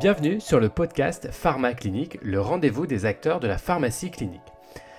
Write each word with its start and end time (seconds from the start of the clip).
Bienvenue 0.00 0.40
sur 0.40 0.60
le 0.60 0.68
podcast 0.68 1.28
Pharma 1.32 1.74
Clinique, 1.74 2.18
le 2.22 2.40
rendez-vous 2.40 2.86
des 2.86 3.04
acteurs 3.04 3.40
de 3.40 3.48
la 3.48 3.58
pharmacie 3.58 4.12
clinique. 4.12 4.40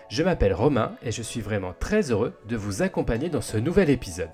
Je 0.10 0.24
m'appelle 0.24 0.54
Romain 0.54 0.96
et 1.04 1.14
je 1.14 1.22
suis 1.22 1.40
vraiment 1.40 1.74
très 1.80 2.12
heureux 2.12 2.34
de 2.50 2.58
vous 2.58 2.82
accompagner 2.82 3.30
dans 3.30 3.40
ce 3.40 3.56
nouvel 3.56 3.90
épisode. 3.90 4.32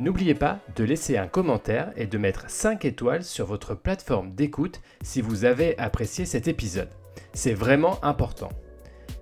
N'oubliez 0.00 0.34
pas 0.34 0.58
de 0.74 0.82
laisser 0.82 1.16
un 1.18 1.28
commentaire 1.28 1.92
et 1.94 2.08
de 2.08 2.18
mettre 2.18 2.50
5 2.50 2.84
étoiles 2.84 3.22
sur 3.22 3.46
votre 3.46 3.76
plateforme 3.76 4.34
d'écoute 4.34 4.80
si 5.02 5.20
vous 5.20 5.44
avez 5.44 5.78
apprécié 5.78 6.24
cet 6.24 6.48
épisode. 6.48 6.90
C'est 7.32 7.54
vraiment 7.54 8.04
important. 8.04 8.48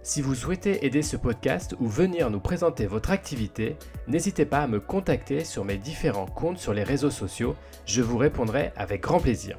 Si 0.06 0.20
vous 0.20 0.34
souhaitez 0.34 0.84
aider 0.84 1.00
ce 1.00 1.16
podcast 1.16 1.74
ou 1.80 1.88
venir 1.88 2.28
nous 2.28 2.38
présenter 2.38 2.84
votre 2.84 3.10
activité, 3.10 3.76
n'hésitez 4.06 4.44
pas 4.44 4.58
à 4.58 4.66
me 4.66 4.78
contacter 4.78 5.44
sur 5.44 5.64
mes 5.64 5.78
différents 5.78 6.26
comptes 6.26 6.58
sur 6.58 6.74
les 6.74 6.82
réseaux 6.82 7.10
sociaux, 7.10 7.56
je 7.86 8.02
vous 8.02 8.18
répondrai 8.18 8.70
avec 8.76 9.00
grand 9.00 9.18
plaisir. 9.18 9.56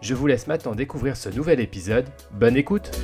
Je 0.00 0.14
vous 0.14 0.26
laisse 0.26 0.46
maintenant 0.46 0.74
découvrir 0.74 1.18
ce 1.18 1.28
nouvel 1.28 1.60
épisode. 1.60 2.06
Bonne 2.32 2.56
écoute 2.56 2.98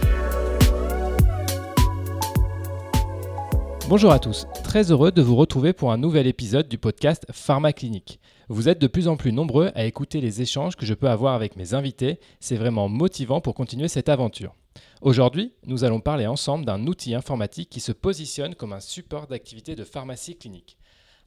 Bonjour 3.86 4.12
à 4.12 4.18
tous, 4.18 4.46
très 4.64 4.90
heureux 4.90 5.12
de 5.12 5.20
vous 5.20 5.36
retrouver 5.36 5.74
pour 5.74 5.92
un 5.92 5.98
nouvel 5.98 6.26
épisode 6.26 6.66
du 6.66 6.78
podcast 6.78 7.26
Pharma 7.30 7.74
Clinique. 7.74 8.20
Vous 8.48 8.70
êtes 8.70 8.80
de 8.80 8.86
plus 8.86 9.06
en 9.06 9.18
plus 9.18 9.32
nombreux 9.32 9.70
à 9.74 9.84
écouter 9.84 10.22
les 10.22 10.40
échanges 10.40 10.76
que 10.76 10.86
je 10.86 10.94
peux 10.94 11.10
avoir 11.10 11.34
avec 11.34 11.56
mes 11.56 11.74
invités, 11.74 12.20
c'est 12.38 12.56
vraiment 12.56 12.88
motivant 12.88 13.42
pour 13.42 13.54
continuer 13.54 13.88
cette 13.88 14.08
aventure. 14.08 14.54
Aujourd'hui, 15.02 15.54
nous 15.64 15.84
allons 15.84 16.00
parler 16.00 16.26
ensemble 16.26 16.66
d'un 16.66 16.86
outil 16.86 17.14
informatique 17.14 17.70
qui 17.70 17.80
se 17.80 17.90
positionne 17.90 18.54
comme 18.54 18.74
un 18.74 18.80
support 18.80 19.28
d'activité 19.28 19.74
de 19.74 19.84
pharmacie 19.84 20.36
clinique. 20.36 20.76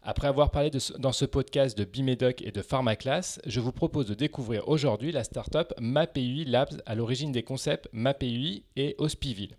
Après 0.04 0.27
avoir 0.27 0.52
parlé 0.52 0.70
dans 0.99 1.12
ce 1.12 1.26
podcast 1.26 1.76
de 1.76 1.84
Bimedoc 1.84 2.44
et 2.44 2.52
de 2.52 2.62
PharmaClass, 2.62 3.41
je 3.48 3.59
vous 3.59 3.72
propose 3.72 4.05
de 4.05 4.13
découvrir 4.13 4.68
aujourd'hui 4.68 5.12
la 5.12 5.24
startup 5.24 5.74
MapEui 5.79 6.46
Labs 6.46 6.84
à 6.85 6.94
l'origine 6.94 7.32
des 7.32 7.41
concepts 7.41 7.90
MapEui 7.94 8.63
et 8.76 8.94
Hospiville. 8.99 9.57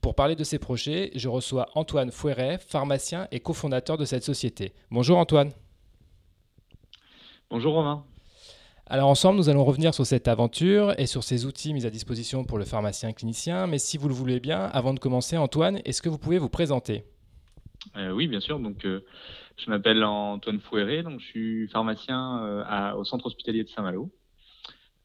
Pour 0.00 0.14
parler 0.14 0.36
de 0.36 0.44
ces 0.44 0.60
projets, 0.60 1.10
je 1.16 1.28
reçois 1.28 1.68
Antoine 1.74 2.12
Foueret, 2.12 2.58
pharmacien 2.58 3.26
et 3.32 3.40
cofondateur 3.40 3.96
de 3.96 4.04
cette 4.04 4.22
société. 4.22 4.72
Bonjour 4.92 5.18
Antoine. 5.18 5.50
Bonjour 7.50 7.74
Romain. 7.74 8.04
Alors 8.90 9.10
ensemble, 9.10 9.36
nous 9.36 9.50
allons 9.50 9.66
revenir 9.66 9.92
sur 9.92 10.06
cette 10.06 10.28
aventure 10.28 10.98
et 10.98 11.04
sur 11.04 11.22
ces 11.22 11.44
outils 11.44 11.74
mis 11.74 11.84
à 11.84 11.90
disposition 11.90 12.44
pour 12.44 12.56
le 12.56 12.64
pharmacien 12.64 13.12
clinicien. 13.12 13.66
Mais 13.66 13.76
si 13.76 13.98
vous 13.98 14.08
le 14.08 14.14
voulez 14.14 14.40
bien, 14.40 14.60
avant 14.60 14.94
de 14.94 14.98
commencer, 14.98 15.36
Antoine, 15.36 15.82
est-ce 15.84 16.00
que 16.00 16.08
vous 16.08 16.16
pouvez 16.16 16.38
vous 16.38 16.48
présenter? 16.48 17.04
Euh, 17.98 18.12
Oui, 18.12 18.28
bien 18.28 18.40
sûr. 18.40 18.58
Donc, 18.58 18.86
euh, 18.86 19.04
je 19.58 19.68
m'appelle 19.68 20.02
Antoine 20.02 20.58
Fouéré, 20.60 21.02
donc 21.02 21.20
je 21.20 21.26
suis 21.26 21.68
pharmacien 21.68 22.42
euh, 22.42 22.94
au 22.94 23.04
centre 23.04 23.26
hospitalier 23.26 23.62
de 23.62 23.68
Saint-Malo. 23.68 24.10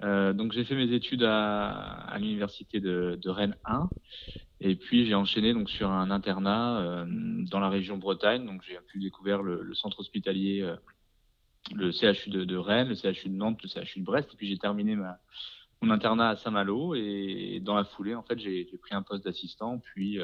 Donc 0.02 0.52
j'ai 0.52 0.66
fait 0.66 0.76
mes 0.76 0.94
études 0.94 1.24
à, 1.24 2.14
l'université 2.20 2.82
de, 2.82 3.18
Rennes 3.26 3.56
1 3.64 3.90
et 4.60 4.76
puis 4.76 5.06
j'ai 5.06 5.16
enchaîné 5.16 5.54
donc 5.54 5.70
sur 5.70 5.90
un 5.90 6.12
internat 6.12 7.06
dans 7.50 7.62
la 7.62 7.70
région 7.70 7.98
Bretagne. 7.98 8.46
Donc 8.46 8.64
j'ai 8.68 8.78
pu 8.86 9.00
découvrir 9.00 9.42
le, 9.42 9.74
centre 9.74 10.02
hospitalier, 10.02 10.70
le 11.74 11.92
CHU 11.92 12.30
de, 12.30 12.56
Rennes, 12.58 12.90
le 12.90 12.96
CHU 12.96 13.30
de 13.30 13.36
Nantes, 13.36 13.62
le 13.64 13.70
CHU 13.70 14.00
de 14.00 14.06
Brest. 14.06 14.30
Et 14.34 14.38
puis 14.38 14.48
j'ai 14.48 14.58
terminé 14.58 14.96
ma, 14.96 15.20
mon 15.82 15.92
internat 15.92 16.30
à 16.30 16.36
Saint-Malo 16.36 16.96
et 16.96 17.62
dans 17.64 17.76
la 17.76 17.84
foulée 17.84 18.16
en 18.16 18.24
fait 18.24 18.40
j'ai 18.40 18.66
pris 18.82 18.96
un 18.96 19.02
poste 19.02 19.26
d'assistant 19.26 19.80
puis 19.80 20.20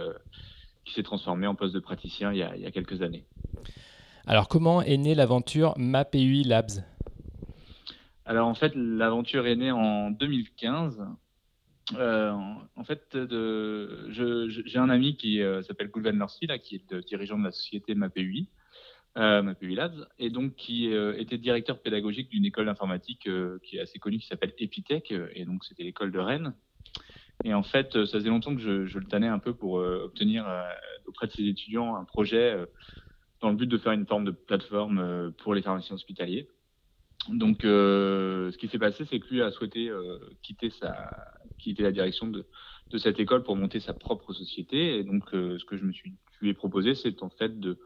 qui 0.86 0.94
s'est 0.94 1.04
transformé 1.04 1.48
en 1.48 1.56
poste 1.56 1.74
de 1.74 1.80
praticien 1.80 2.32
il 2.34 2.40
y 2.40 2.48
il 2.56 2.62
y 2.62 2.66
a 2.66 2.72
quelques 2.72 3.02
années. 3.02 3.26
Alors, 4.30 4.48
comment 4.48 4.84
est 4.84 4.98
née 4.98 5.16
l'aventure 5.16 5.74
MapEui 5.78 6.44
Labs? 6.44 6.84
Alors, 8.26 8.48
en 8.48 8.54
fait, 8.54 8.74
l'aventure 8.76 9.48
est 9.48 9.56
née 9.56 9.72
en 9.72 10.12
2015. 10.12 11.04
Euh, 11.96 12.32
en 12.76 12.84
fait, 12.84 13.18
j'ai 14.12 14.78
un 14.78 14.90
ami 14.90 15.18
qui 15.18 15.42
euh, 15.42 15.64
s'appelle 15.64 15.90
Goulven 15.90 16.20
Lorsi, 16.20 16.48
qui 16.62 16.76
est 16.76 16.92
le 16.92 17.02
dirigeant 17.02 17.40
de 17.40 17.46
la 17.46 17.52
société 17.52 17.96
MapEui, 17.96 18.48
euh, 19.18 19.54
et 20.20 20.30
donc 20.30 20.56
qui 20.56 20.92
était 21.18 21.38
directeur 21.38 21.82
pédagogique 21.82 22.30
d'une 22.30 22.46
école 22.46 22.66
d'informatique 22.66 23.28
qui 23.64 23.78
est 23.78 23.82
assez 23.82 24.00
connue, 24.00 24.20
qui 24.20 24.28
s'appelle 24.28 24.54
Epitech, 24.58 25.14
et 25.34 25.46
donc 25.46 25.66
c'était 25.66 25.84
l'école 25.84 26.12
de 26.12 26.20
Rennes. 26.20 26.54
Et 27.46 27.54
en 27.54 27.64
fait, 27.64 27.94
ça 28.06 28.20
faisait 28.20 28.30
longtemps 28.30 28.54
que 28.54 28.62
je, 28.62 28.98
le 28.98 29.06
tannais 29.06 29.28
un 29.28 29.40
peu 29.40 29.54
pour 29.54 29.74
obtenir 29.74 30.46
auprès 31.06 31.28
de 31.28 31.32
ses 31.32 31.48
étudiants 31.48 31.96
un 31.96 32.04
projet 32.04 32.66
dans 33.42 33.50
le 33.50 33.56
but 33.56 33.68
de 33.68 33.78
faire 33.78 33.94
une 33.94 34.06
forme 34.06 34.26
de 34.26 34.32
plateforme 34.32 35.00
euh, 35.00 35.32
pour 35.32 35.54
les 35.54 35.62
pharmaciens 35.62 35.96
hospitaliers. 35.96 36.48
Donc, 37.30 37.66
euh, 37.66 38.52
ce 38.52 38.58
qui 38.58 38.68
s'est 38.68 38.80
passé, 38.80 39.06
c'est 39.06 39.20
que 39.20 39.28
lui 39.28 39.42
a 39.42 39.52
souhaité 39.52 39.90
euh, 39.90 40.20
quitter, 40.42 40.72
la 41.80 41.92
direction 41.92 42.28
de, 42.28 42.46
de, 42.92 42.98
cette 42.98 43.20
école 43.20 43.44
pour 43.44 43.56
monter 43.56 43.80
sa 43.80 43.94
propre 43.94 44.34
société. 44.34 44.98
Et 44.98 45.04
donc, 45.04 45.26
ce 45.32 45.64
que 45.66 45.78
je 45.78 45.84
me 45.84 45.92
suis, 45.92 46.14
lui 46.42 46.50
ai 46.50 46.54
proposé, 46.54 46.96
c'est 46.96 47.22
en 47.22 47.30
fait 47.30 47.60
de, 47.60 47.78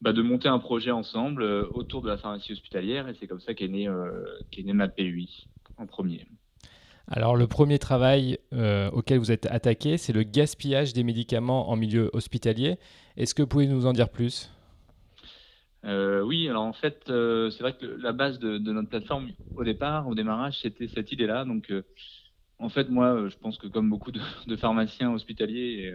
bah, 0.00 0.12
de 0.12 0.22
monter 0.22 0.48
un 0.48 0.58
projet 0.58 0.90
ensemble 0.90 1.42
autour 1.42 2.02
de 2.02 2.08
la 2.08 2.18
pharmacie 2.18 2.52
hospitalière. 2.52 3.08
Et 3.08 3.14
c'est 3.14 3.26
comme 3.26 3.40
ça 3.40 3.54
qu'est 3.54 3.68
né, 3.68 3.88
qu'est 4.50 4.62
né 4.62 4.72
ma 4.72 4.88
PUI 4.88 5.48
en 5.76 5.86
premier. 5.86 6.26
Alors, 7.06 7.36
le 7.36 7.46
premier 7.46 7.78
travail 7.78 8.38
auquel 8.92 9.18
vous 9.18 9.32
êtes 9.32 9.46
attaqué, 9.46 9.96
c'est 9.96 10.12
le 10.12 10.22
gaspillage 10.22 10.92
des 10.92 11.04
médicaments 11.04 11.70
en 11.70 11.76
milieu 11.76 12.10
hospitalier. 12.12 12.76
Est-ce 13.16 13.34
que 13.34 13.42
vous 13.42 13.48
pouvez 13.48 13.66
nous 13.66 13.86
en 13.86 13.92
dire 13.92 14.10
plus? 14.10 14.50
Euh, 15.84 16.22
oui, 16.22 16.48
alors 16.48 16.64
en 16.64 16.72
fait, 16.72 17.08
euh, 17.08 17.50
c'est 17.50 17.62
vrai 17.62 17.76
que 17.76 17.86
la 17.86 18.12
base 18.12 18.38
de, 18.38 18.58
notre 18.58 18.88
plateforme 18.88 19.30
au 19.54 19.64
départ, 19.64 20.08
au 20.08 20.14
démarrage, 20.14 20.58
c'était 20.60 20.88
cette 20.88 21.12
idée-là. 21.12 21.44
Donc, 21.44 21.70
euh, 21.70 21.82
en 22.58 22.68
fait, 22.68 22.88
moi, 22.88 23.28
je 23.28 23.36
pense 23.36 23.58
que 23.58 23.68
comme 23.68 23.88
beaucoup 23.88 24.10
de, 24.10 24.56
pharmaciens 24.56 25.12
hospitaliers 25.12 25.94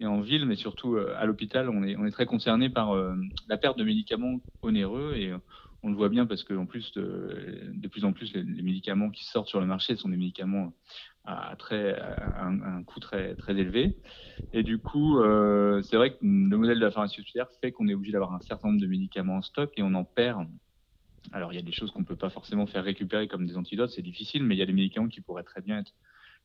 et, 0.00 0.06
en 0.06 0.20
ville, 0.20 0.46
mais 0.46 0.56
surtout 0.56 0.96
à 0.96 1.24
l'hôpital, 1.26 1.68
on 1.68 1.82
est, 1.82 2.10
très 2.10 2.26
concerné 2.26 2.70
par 2.70 2.94
la 3.48 3.56
perte 3.56 3.78
de 3.78 3.84
médicaments 3.84 4.40
onéreux 4.62 5.14
et 5.16 5.32
on 5.82 5.90
le 5.90 5.96
voit 5.96 6.08
bien 6.08 6.26
parce 6.26 6.42
qu'en 6.44 6.66
plus, 6.66 6.92
de, 6.92 7.88
plus 7.88 8.04
en 8.04 8.12
plus, 8.12 8.32
les, 8.34 8.62
médicaments 8.62 9.10
qui 9.10 9.24
sortent 9.24 9.48
sur 9.48 9.60
le 9.60 9.66
marché 9.66 9.96
sont 9.96 10.08
des 10.08 10.16
médicaments 10.16 10.72
à, 11.24 11.56
un, 12.40 12.82
coût 12.84 13.00
très, 13.00 13.36
élevé. 13.48 13.98
Et 14.52 14.62
du 14.62 14.78
coup, 14.78 15.18
euh, 15.18 15.82
c'est 15.82 15.96
vrai 15.96 16.12
que 16.12 16.18
le 16.22 16.56
modèle 16.56 16.78
de 16.78 16.84
la 16.84 16.90
pharmacie 16.90 17.20
hospitalière 17.20 17.50
fait 17.60 17.70
qu'on 17.70 17.86
est 17.86 17.94
obligé 17.94 18.12
d'avoir 18.12 18.32
un 18.32 18.40
certain 18.40 18.68
nombre 18.68 18.80
de 18.80 18.86
médicaments 18.86 19.36
en 19.36 19.42
stock 19.42 19.70
et 19.76 19.82
on 19.82 19.94
en 19.94 20.04
perd. 20.04 20.48
Alors, 21.32 21.52
il 21.52 21.56
y 21.56 21.58
a 21.58 21.62
des 21.62 21.72
choses 21.72 21.90
qu'on 21.90 22.00
ne 22.00 22.06
peut 22.06 22.16
pas 22.16 22.30
forcément 22.30 22.66
faire 22.66 22.82
récupérer 22.82 23.28
comme 23.28 23.46
des 23.46 23.58
antidotes, 23.58 23.90
c'est 23.90 24.02
difficile, 24.02 24.42
mais 24.44 24.54
il 24.56 24.58
y 24.58 24.62
a 24.62 24.66
des 24.66 24.72
médicaments 24.72 25.08
qui 25.08 25.20
pourraient 25.20 25.42
très 25.42 25.60
bien 25.60 25.84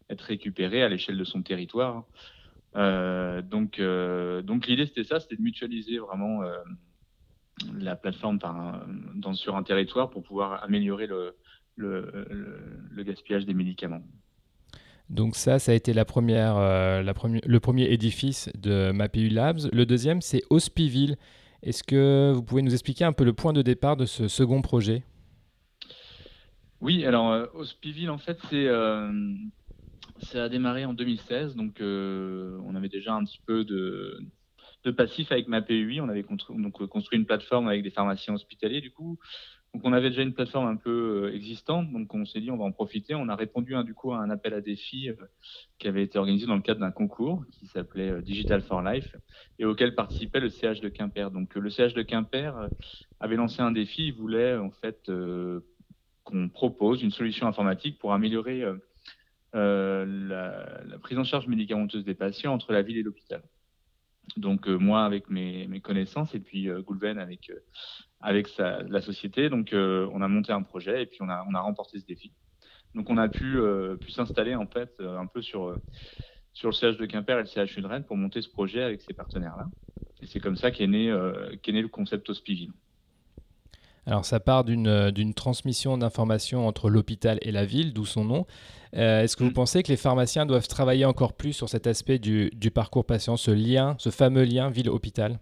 être 0.09 0.21
récupérés 0.21 0.83
à 0.83 0.89
l'échelle 0.89 1.17
de 1.17 1.23
son 1.23 1.41
territoire. 1.41 2.05
Euh, 2.75 3.41
donc, 3.41 3.79
euh, 3.79 4.41
donc 4.41 4.67
l'idée 4.67 4.85
c'était 4.85 5.03
ça, 5.03 5.19
c'était 5.19 5.35
de 5.35 5.41
mutualiser 5.41 5.99
vraiment 5.99 6.43
euh, 6.43 6.55
la 7.79 7.95
plateforme 7.95 8.39
dans, 9.15 9.33
sur 9.33 9.55
un 9.55 9.63
territoire 9.63 10.09
pour 10.09 10.23
pouvoir 10.23 10.63
améliorer 10.63 11.07
le, 11.07 11.35
le, 11.75 12.27
le 12.91 13.03
gaspillage 13.03 13.45
des 13.45 13.53
médicaments. 13.53 14.01
Donc 15.09 15.35
ça, 15.35 15.59
ça 15.59 15.73
a 15.73 15.75
été 15.75 15.93
la 15.93 16.05
première, 16.05 16.57
euh, 16.57 17.03
la 17.03 17.13
le 17.45 17.59
premier 17.59 17.91
édifice 17.91 18.49
de 18.57 18.91
MapU 18.91 19.29
Labs. 19.29 19.59
Le 19.71 19.85
deuxième, 19.85 20.21
c'est 20.21 20.41
Hospiville. 20.49 21.17
Est-ce 21.61 21.83
que 21.83 22.31
vous 22.33 22.41
pouvez 22.41 22.61
nous 22.61 22.73
expliquer 22.73 23.05
un 23.05 23.13
peu 23.13 23.23
le 23.23 23.33
point 23.33 23.53
de 23.53 23.61
départ 23.61 23.95
de 23.95 24.05
ce 24.05 24.27
second 24.27 24.61
projet? 24.61 25.03
Oui, 26.81 27.05
alors 27.05 27.31
euh, 27.31 27.45
Hospiville, 27.53 28.09
en 28.09 28.17
fait, 28.17 28.37
c'est 28.49 28.67
euh, 28.67 29.11
ça 30.21 30.45
a 30.45 30.49
démarré 30.49 30.85
en 30.85 30.93
2016. 30.93 31.55
Donc 31.55 31.77
on 31.81 32.75
avait 32.75 32.89
déjà 32.89 33.13
un 33.13 33.23
petit 33.23 33.41
peu 33.45 33.63
de, 33.63 34.19
passif 34.95 35.31
avec 35.31 35.47
MapUI. 35.47 36.01
On 36.01 36.09
avait 36.09 36.25
donc, 36.49 36.87
construit 36.87 37.19
une 37.19 37.25
plateforme 37.25 37.67
avec 37.67 37.83
des 37.83 37.91
pharmaciens 37.91 38.33
hospitaliers, 38.33 38.81
du 38.81 38.91
coup, 38.91 39.19
donc 39.73 39.81
on 39.85 39.93
avait 39.93 40.11
déjà 40.11 40.21
une 40.21 40.33
plateforme 40.33 40.67
un 40.67 40.75
peu 40.75 41.25
euh, 41.25 41.35
existante, 41.35 41.91
donc 41.91 42.13
on 42.13 42.25
s'est 42.25 42.39
dit 42.39 42.51
on 42.51 42.57
va 42.57 42.65
en 42.65 42.71
profiter. 42.71 43.15
On 43.15 43.27
a 43.27 43.35
répondu 43.35 43.73
hein, 43.75 43.83
du 43.83 43.95
coup 43.95 44.13
à 44.13 44.19
un 44.19 44.29
appel 44.29 44.53
à 44.53 44.61
défi 44.61 45.09
euh, 45.09 45.15
qui 45.79 45.87
avait 45.87 46.03
été 46.03 46.19
organisé 46.19 46.45
dans 46.45 46.55
le 46.55 46.61
cadre 46.61 46.79
d'un 46.79 46.91
concours 46.91 47.43
qui 47.51 47.65
s'appelait 47.65 48.11
euh, 48.11 48.21
Digital 48.21 48.61
for 48.61 48.83
Life 48.83 49.15
et 49.57 49.65
auquel 49.65 49.95
participait 49.95 50.39
le 50.39 50.49
CH 50.49 50.79
de 50.79 50.89
Quimper. 50.89 51.31
Donc 51.31 51.55
le 51.55 51.69
CH 51.71 51.95
de 51.95 52.03
Quimper 52.03 52.69
avait 53.19 53.35
lancé 53.35 53.61
un 53.61 53.71
défi, 53.71 54.07
il 54.07 54.13
voulait 54.13 54.55
en 54.57 54.69
fait 54.69 55.11
qu'on 56.23 56.49
propose 56.49 57.01
une 57.01 57.11
solution 57.11 57.47
informatique 57.47 57.97
pour 57.97 58.13
améliorer 58.13 58.63
la, 59.53 60.83
la, 60.85 60.99
prise 60.99 61.17
en 61.17 61.23
charge 61.23 61.47
médicamenteuse 61.47 62.03
des 62.03 62.15
patients 62.15 62.53
entre 62.53 62.71
la 62.71 62.81
ville 62.81 62.97
et 62.97 63.03
l'hôpital. 63.03 63.43
Donc 64.37 64.67
moi 64.67 65.05
avec 65.05 65.29
mes, 65.29 65.79
connaissances 65.81 66.33
et 66.33 66.39
puis 66.39 66.69
Goulven 66.85 67.19
avec 67.19 67.51
avec 68.23 68.47
la 68.57 69.01
société. 69.01 69.49
Donc, 69.49 69.73
euh, 69.73 70.09
on 70.13 70.21
a 70.21 70.27
monté 70.27 70.51
un 70.53 70.63
projet 70.63 71.03
et 71.03 71.05
puis 71.05 71.19
on 71.21 71.29
a, 71.29 71.45
on 71.47 71.53
a 71.53 71.59
remporté 71.59 71.99
ce 71.99 72.05
défi. 72.05 72.31
Donc, 72.95 73.09
on 73.09 73.17
a 73.17 73.27
pu, 73.27 73.57
euh, 73.59 73.97
pu 73.97 74.11
s'installer 74.11 74.55
en 74.55 74.65
fait 74.65 74.95
euh, 75.01 75.17
un 75.17 75.27
peu 75.27 75.41
sur, 75.41 75.77
sur 76.53 76.69
le 76.69 76.73
CH 76.73 76.97
de 76.97 77.05
Quimper 77.05 77.37
et 77.37 77.43
le 77.43 77.65
CHU 77.67 77.81
de 77.81 77.87
Rennes 77.87 78.05
pour 78.05 78.15
monter 78.15 78.41
ce 78.41 78.49
projet 78.49 78.81
avec 78.81 79.01
ces 79.01 79.13
partenaires-là. 79.13 79.67
Et 80.21 80.25
c'est 80.25 80.39
comme 80.39 80.55
ça 80.55 80.71
qu'est 80.71 80.87
né, 80.87 81.13
qu'est 81.61 81.73
né 81.73 81.81
le 81.81 81.89
concept 81.89 82.29
Hospiville. 82.29 82.71
Alors 84.05 84.25
ça 84.25 84.39
part 84.39 84.63
d'une 84.65 85.33
transmission 85.33 85.97
d'informations 85.97 86.67
entre 86.67 86.89
l'hôpital 86.89 87.39
et 87.41 87.51
la 87.51 87.65
ville, 87.65 87.93
d'où 87.93 88.05
son 88.05 88.25
nom. 88.25 88.45
Est-ce 88.91 89.35
que 89.35 89.43
vous 89.43 89.49
mm. 89.49 89.53
pensez 89.53 89.83
que 89.83 89.87
les 89.87 89.97
pharmaciens 89.97 90.45
doivent 90.45 90.67
travailler 90.67 91.05
encore 91.05 91.33
plus 91.33 91.53
sur 91.53 91.69
cet 91.69 91.87
aspect 91.87 92.19
du, 92.19 92.51
du 92.53 92.69
parcours 92.69 93.05
patient, 93.05 93.37
ce 93.37 93.51
lien, 93.51 93.95
ce 93.97 94.09
fameux 94.09 94.43
lien 94.43 94.69
ville-hôpital? 94.69 95.39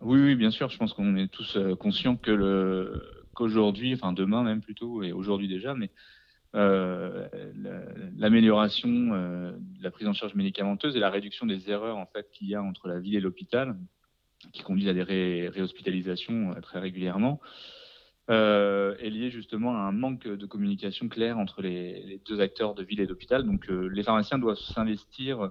Oui, 0.00 0.20
oui, 0.20 0.36
bien 0.36 0.50
sûr. 0.50 0.68
Je 0.68 0.78
pense 0.78 0.92
qu'on 0.92 1.16
est 1.16 1.28
tous 1.28 1.58
conscients 1.80 2.16
que 2.16 2.30
le, 2.30 3.02
qu'aujourd'hui, 3.38 3.94
enfin 3.94 4.12
demain 4.12 4.42
même 4.42 4.60
plutôt, 4.60 5.02
et 5.02 5.12
aujourd'hui 5.12 5.48
déjà, 5.48 5.74
mais 5.74 5.90
euh, 6.54 7.28
l'amélioration 8.16 8.88
euh, 9.12 9.52
de 9.52 9.82
la 9.82 9.90
prise 9.90 10.08
en 10.08 10.12
charge 10.12 10.34
médicamenteuse 10.34 10.96
et 10.96 10.98
la 10.98 11.10
réduction 11.10 11.46
des 11.46 11.70
erreurs 11.70 11.98
en 11.98 12.06
fait 12.06 12.28
qu'il 12.32 12.48
y 12.48 12.54
a 12.54 12.62
entre 12.62 12.88
la 12.88 12.98
ville 12.98 13.14
et 13.14 13.20
l'hôpital, 13.20 13.76
qui 14.52 14.62
conduisent 14.62 14.88
à 14.88 14.94
des 14.94 15.02
réhospitalisations 15.02 16.52
euh, 16.52 16.60
très 16.60 16.80
régulièrement, 16.80 17.40
est 18.30 19.08
liée 19.08 19.30
justement 19.30 19.74
à 19.74 19.80
un 19.80 19.92
manque 19.92 20.28
de 20.28 20.44
communication 20.44 21.08
claire 21.08 21.38
entre 21.38 21.62
les, 21.62 22.20
deux 22.26 22.42
acteurs 22.42 22.74
de 22.74 22.82
ville 22.82 23.00
et 23.00 23.06
d'hôpital. 23.06 23.42
Donc 23.42 23.66
les 23.68 24.02
pharmaciens 24.02 24.38
doivent 24.38 24.58
s'investir 24.58 25.50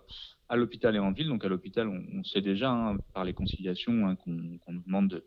à 0.50 0.56
l'hôpital 0.56 0.96
et 0.96 1.00
en 1.00 1.12
ville. 1.12 1.28
Donc 1.28 1.44
à 1.44 1.48
l'hôpital, 1.48 1.88
on, 1.88 2.24
sait 2.24 2.42
déjà 2.42 2.72
hein, 2.72 2.98
par 3.14 3.26
les 3.26 3.34
conciliations 3.34 4.08
hein, 4.08 4.16
qu'on 4.16 4.32
nous 4.32 4.84
demande 4.86 5.24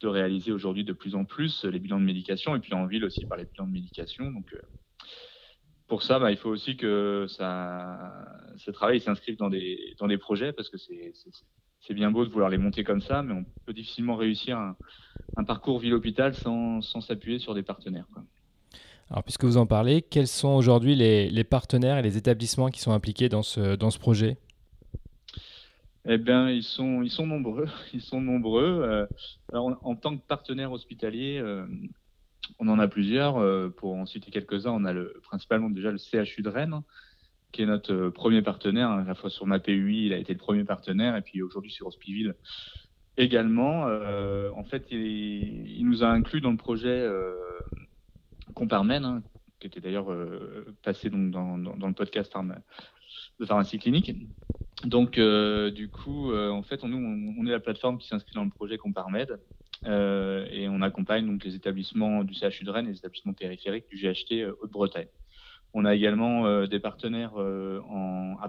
de, 0.00 0.08
réaliser 0.08 0.50
aujourd'hui 0.50 0.84
de 0.84 0.92
plus 0.92 1.14
en 1.14 1.24
plus 1.24 1.64
les 1.64 1.78
bilans 1.78 2.00
de 2.00 2.04
médication 2.04 2.56
et 2.56 2.58
puis 2.58 2.74
en 2.74 2.86
ville 2.86 3.04
aussi 3.04 3.24
par 3.24 3.38
les 3.38 3.44
bilans 3.44 3.68
de 3.68 3.72
médication. 3.72 4.32
Donc, 4.32 4.52
euh, 4.52 4.60
pour 5.86 6.02
ça, 6.02 6.18
bah, 6.18 6.32
il 6.32 6.36
faut 6.36 6.48
aussi 6.48 6.76
que 6.76 7.26
ce 7.28 8.70
travail 8.72 9.00
s'inscrive 9.00 9.36
dans 9.36 9.48
des, 9.48 9.94
dans 9.98 10.08
des 10.08 10.18
projets 10.18 10.52
parce 10.52 10.70
que 10.70 10.76
c'est 10.78 11.12
bien 11.90 12.10
beau 12.10 12.24
de 12.24 12.30
vouloir 12.30 12.50
les 12.50 12.58
monter 12.58 12.84
comme 12.84 13.00
ça, 13.00 13.22
mais 13.22 13.34
on 13.34 13.44
peut 13.66 13.72
difficilement 13.72 14.16
réussir 14.16 14.58
un, 14.58 15.44
parcours 15.44 15.78
ville-hôpital 15.78 16.34
sans 16.34 16.80
s'appuyer 16.80 17.38
sur 17.38 17.54
des 17.54 17.62
partenaires. 17.62 18.06
Alors, 19.12 19.24
puisque 19.24 19.44
vous 19.44 19.58
en 19.58 19.66
parlez, 19.66 20.00
quels 20.00 20.26
sont 20.26 20.48
aujourd'hui 20.48 20.94
les, 20.94 21.28
les, 21.28 21.44
partenaires 21.44 21.98
et 21.98 22.02
les 22.02 22.16
établissements 22.16 22.70
qui 22.70 22.80
sont 22.80 22.92
impliqués 22.92 23.28
dans 23.28 23.42
ce, 23.42 23.76
dans 23.76 23.90
ce 23.90 23.98
projet? 23.98 24.38
Eh 26.08 26.16
bien, 26.16 26.48
ils 26.48 26.62
sont, 26.62 27.02
ils 27.02 27.10
sont 27.10 27.26
nombreux. 27.26 27.68
Ils 27.92 28.00
sont 28.00 28.22
nombreux. 28.22 28.80
Euh, 28.82 29.06
alors, 29.52 29.78
en, 29.82 29.94
tant 29.96 30.16
que 30.16 30.22
partenaire 30.26 30.72
hospitalier, 30.72 31.38
euh, 31.38 31.66
on 32.58 32.68
en 32.68 32.78
a 32.78 32.88
plusieurs. 32.88 33.36
Euh, 33.36 33.68
pour 33.68 33.94
en 33.94 34.06
citer 34.06 34.30
quelques-uns, 34.30 34.72
on 34.72 34.86
a 34.86 34.94
le, 34.94 35.20
principalement 35.24 35.68
déjà 35.68 35.90
le 35.90 35.98
CHU 35.98 36.40
de 36.40 36.48
Rennes, 36.48 36.80
qui 37.52 37.62
est 37.62 37.66
notre 37.66 38.08
premier 38.08 38.42
partenaire. 38.42 38.90
À 38.90 39.04
la 39.04 39.14
fois 39.14 39.30
sur 39.30 39.46
ma 39.46 39.58
PUI, 39.58 40.06
il 40.06 40.12
a 40.12 40.18
été 40.18 40.32
le 40.32 40.38
premier 40.38 40.64
partenaire, 40.64 41.16
et 41.16 41.22
puis 41.22 41.42
aujourd'hui 41.42 41.70
sur 41.70 41.86
Hospiville 41.86 42.34
également. 43.18 43.82
en 44.56 44.64
fait, 44.64 44.86
il, 44.90 45.84
nous 45.84 46.02
a 46.02 46.08
inclus 46.08 46.40
dans 46.40 46.50
le 46.50 46.56
projet 46.56 47.06
Comparmen, 48.54 49.04
hein, 49.04 49.22
qui 49.60 49.66
était 49.66 49.80
d'ailleurs 49.80 50.08
passé 50.82 51.10
donc 51.10 51.30
dans, 51.30 51.56
le 51.56 51.92
podcast 51.92 52.32
de 53.38 53.46
pharmacie 53.46 53.78
clinique. 53.78 54.14
Donc, 54.84 55.18
euh, 55.18 55.70
du 55.70 55.88
coup, 55.88 56.32
euh, 56.32 56.50
en 56.50 56.62
fait, 56.62 56.82
on, 56.82 56.88
nous, 56.88 57.34
on, 57.38 57.46
est 57.46 57.50
la 57.50 57.60
plateforme 57.60 57.98
qui 57.98 58.08
s'inscrit 58.08 58.34
dans 58.34 58.44
le 58.44 58.50
projet 58.50 58.78
Comparmed 58.78 59.38
euh, 59.84 60.46
et 60.50 60.68
on 60.68 60.82
accompagne 60.82 61.26
donc 61.26 61.44
les 61.44 61.54
établissements 61.54 62.24
du 62.24 62.34
CHU 62.34 62.64
de 62.64 62.70
Rennes 62.70 62.86
et 62.86 62.90
les 62.90 62.98
établissements 62.98 63.32
périphériques 63.32 63.88
du 63.88 63.96
GHT 63.96 64.44
Haute-Bretagne. 64.60 65.08
On 65.74 65.84
a 65.84 65.94
également 65.94 66.66
des 66.66 66.80
partenaires 66.80 67.32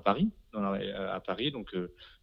Paris, 0.03 0.31
dans 0.51 0.73
à 0.73 1.19
Paris, 1.19 1.51
donc 1.51 1.73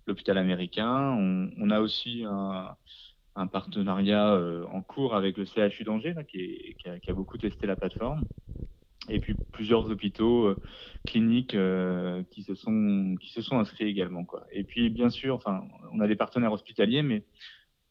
l'hôpital 0.07 0.37
américain. 0.37 1.17
On, 1.59 1.71
a 1.71 1.81
aussi 1.81 2.25
un, 2.27 3.47
partenariat 3.47 4.39
en 4.71 4.83
cours 4.83 5.15
avec 5.15 5.39
le 5.39 5.47
CHU 5.47 5.85
d'Angers, 5.85 6.15
qui, 6.29 6.77
a, 6.87 7.13
beaucoup 7.15 7.39
testé 7.39 7.67
la 7.67 7.77
plateforme 7.77 8.23
et 9.11 9.21
puis 9.21 9.35
plusieurs 9.53 9.91
hôpitaux 9.91 10.47
euh, 10.47 10.57
cliniques 11.07 11.55
euh, 11.55 12.23
qui 12.31 12.43
se 12.43 12.55
sont 12.55 13.59
inscrits 13.59 13.87
également. 13.87 14.27
Et 14.53 14.65
puis 14.65 14.91
bien 14.91 15.11
sûr, 15.11 15.41
on 15.93 16.01
a 16.01 16.07
des 16.07 16.17
partenaires 16.17 16.53
hospitaliers, 16.53 17.03
mais 17.03 17.25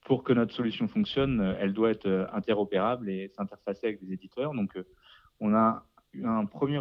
pour 0.06 0.24
que 0.24 0.34
notre 0.34 0.54
solution 0.54 0.88
fonctionne, 0.88 1.42
euh, 1.42 1.56
elle 1.60 1.74
doit 1.74 1.92
être 1.92 2.30
interopérable 2.34 3.10
et 3.10 3.30
s'interfacer 3.36 3.88
avec 3.88 4.04
des 4.04 4.14
éditeurs. 4.14 4.54
Donc, 4.54 4.78
on 5.40 5.54
a 5.54 5.86
un 6.24 6.46
premier 6.46 6.80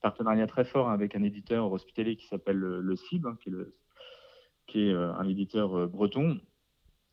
partenariat 0.00 0.46
très 0.46 0.64
fort 0.64 0.90
avec 0.90 1.14
un 1.14 1.22
éditeur 1.22 1.70
hospitalier 1.72 2.16
qui 2.16 2.26
s'appelle 2.26 2.56
le, 2.56 2.96
CIB, 2.96 3.26
hein, 3.26 3.36
qui 3.42 3.50
est, 3.50 3.52
qui 4.66 4.88
est 4.88 4.94
un 4.94 5.26
éditeur 5.28 5.88
breton, 5.88 6.40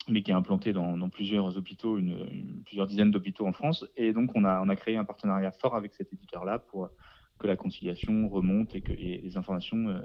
mais 0.07 0.23
qui 0.23 0.31
est 0.31 0.35
implanté 0.35 0.73
dans, 0.73 1.09
plusieurs 1.09 1.57
hôpitaux, 1.57 1.97
une, 1.97 2.63
plusieurs 2.65 2.87
dizaines 2.87 3.11
d'hôpitaux 3.11 3.47
en 3.47 3.53
France. 3.53 3.85
Et 3.95 4.13
donc, 4.13 4.31
on 4.35 4.43
a, 4.43 4.61
on 4.61 4.69
a 4.69 4.75
créé 4.75 4.97
un 4.97 5.05
partenariat 5.05 5.51
fort 5.51 5.75
avec 5.75 5.93
cet 5.93 6.11
éditeur-là 6.13 6.59
pour 6.59 6.89
que 7.39 7.47
la 7.47 7.55
conciliation 7.55 8.27
remonte 8.27 8.75
et 8.75 8.81
que 8.81 8.91
les, 8.91 9.37
informations 9.37 9.87
euh, 9.87 9.99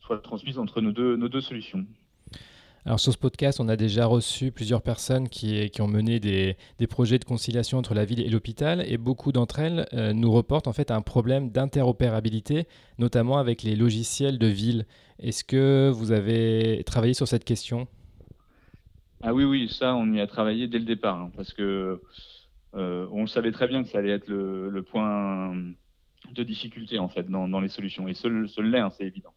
soient 0.00 0.18
transmises 0.18 0.58
entre 0.58 0.80
nos 0.80 0.92
deux, 0.92 1.16
nos 1.16 1.28
deux 1.28 1.42
solutions. 1.42 1.86
Alors 2.88 2.98
sur 2.98 3.12
ce 3.12 3.18
podcast, 3.18 3.60
on 3.60 3.68
a 3.68 3.76
déjà 3.76 4.06
reçu 4.06 4.50
plusieurs 4.50 4.80
personnes 4.80 5.28
qui, 5.28 5.70
ont 5.78 5.86
mené 5.86 6.20
des, 6.20 6.56
des, 6.78 6.86
projets 6.86 7.18
de 7.18 7.24
conciliation 7.26 7.76
entre 7.76 7.92
la 7.92 8.06
ville 8.06 8.20
et 8.20 8.30
l'hôpital 8.30 8.82
et 8.90 8.96
beaucoup 8.96 9.30
d'entre 9.30 9.58
elles 9.58 9.86
euh, 9.92 10.14
nous 10.14 10.32
reportent 10.32 10.68
en 10.68 10.72
fait 10.72 10.90
un 10.90 11.02
problème 11.02 11.50
d'interopérabilité, 11.50 12.66
notamment 12.98 13.36
avec 13.36 13.62
les 13.62 13.76
logiciels 13.76 14.38
de 14.38 14.46
ville. 14.46 14.86
Est-ce 15.18 15.44
que 15.44 15.90
vous 15.90 16.12
avez 16.12 16.82
travaillé 16.86 17.12
sur 17.12 17.28
cette 17.28 17.44
question? 17.44 17.88
Ah 19.22 19.34
oui, 19.34 19.44
oui, 19.44 19.68
ça, 19.68 19.94
on 19.94 20.10
y 20.14 20.20
a 20.22 20.26
travaillé 20.26 20.66
dès 20.66 20.78
le 20.78 20.86
départ, 20.86 21.20
hein, 21.20 21.30
parce 21.36 21.52
que 21.52 22.00
euh, 22.74 23.06
on 23.12 23.26
savait 23.26 23.52
très 23.52 23.68
bien 23.68 23.82
que 23.82 23.90
ça 23.90 23.98
allait 23.98 24.12
être 24.12 24.28
le, 24.28 24.82
point 24.82 25.54
de 26.32 26.42
difficulté 26.42 26.98
en 26.98 27.10
fait 27.10 27.28
dans, 27.28 27.60
les 27.60 27.68
solutions, 27.68 28.08
et 28.08 28.14
ce, 28.14 28.46
ce 28.46 28.62
l'est, 28.62 28.80
hein, 28.80 28.88
c'est 28.96 29.04
évident. 29.04 29.34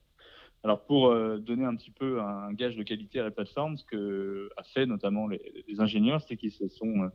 Alors 0.63 0.85
pour 0.85 1.07
euh, 1.07 1.37
donner 1.37 1.65
un 1.65 1.75
petit 1.75 1.91
peu 1.91 2.21
un 2.21 2.53
gage 2.53 2.75
de 2.75 2.83
qualité 2.83 3.19
à 3.19 3.23
la 3.23 3.31
plateforme, 3.31 3.77
ce 3.77 3.85
que 3.85 4.49
a 4.57 4.63
fait 4.63 4.85
notamment 4.85 5.27
les, 5.27 5.41
ingénieurs, 5.79 6.21
c'est 6.21 6.37
qu'ils 6.37 6.51
se 6.51 6.67
sont 6.67 7.03
euh, 7.03 7.09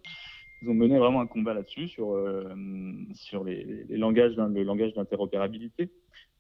ils 0.62 0.70
ont 0.70 0.75
mené 0.75 0.98
vraiment 0.98 1.20
un 1.20 1.26
combat 1.26 1.54
là-dessus 1.54 1.88
sur 1.88 2.16
sur 3.12 3.44
les, 3.44 3.84
langages 3.90 4.37
le 4.37 4.62
langage 4.62 4.94
d'interopérabilité. 4.94 5.90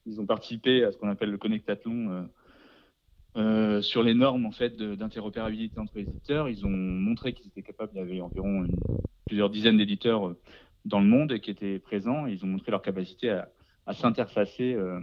Ils 0.06 0.20
ont 0.20 0.26
participé 0.26 0.84
à 0.84 0.92
ce 0.92 0.96
qu'on 0.96 1.08
appelle 1.08 1.30
le 1.30 1.38
connectathlon 1.38 2.28
euh, 3.36 3.82
sur 3.82 4.02
les 4.02 4.14
normes 4.14 4.46
en 4.46 4.50
fait 4.50 4.78
d'interopérabilité 4.78 5.78
entre 5.78 5.92
les 5.96 6.04
éditeurs, 6.04 6.48
ils 6.48 6.64
ont 6.64 6.70
montré 6.70 7.34
qu'ils 7.34 7.48
étaient 7.48 7.62
capables. 7.62 7.90
Il 7.94 7.98
y 7.98 8.00
avait 8.00 8.20
environ 8.22 8.66
plusieurs 9.26 9.50
dizaines 9.50 9.76
d'éditeurs 9.76 10.28
euh, 10.28 10.40
dans 10.86 11.00
le 11.00 11.06
monde 11.06 11.38
qui 11.40 11.50
étaient 11.50 11.78
présents. 11.78 12.24
ils 12.26 12.42
ont 12.44 12.48
montré 12.48 12.70
leur 12.70 12.80
capacité 12.80 13.28
à, 13.30 13.92
s'interfacer 13.92 14.72
euh, 14.74 15.00